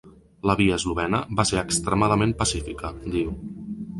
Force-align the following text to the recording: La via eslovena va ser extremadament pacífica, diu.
La 0.51 0.53
via 0.61 0.77
eslovena 0.79 1.19
va 1.41 1.45
ser 1.51 1.59
extremadament 1.61 2.35
pacífica, 2.41 2.93
diu. 3.17 3.37